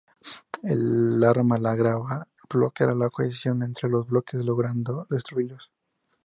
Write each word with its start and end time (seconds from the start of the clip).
El 0.63 1.23
arma 1.23 1.59
lograba 1.59 2.27
bloquear 2.51 2.95
la 2.97 3.11
cohesión 3.11 3.61
entre 3.61 3.87
los 3.87 4.07
bloques, 4.07 4.43
logrando 4.43 5.05
destruirlos. 5.11 5.71